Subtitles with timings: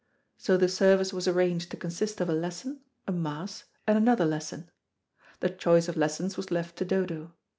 [0.35, 4.71] So the service was arranged to consist of a lesson, a Mass, and another lesson.
[5.41, 7.33] The choice of lessons was left to Dodo.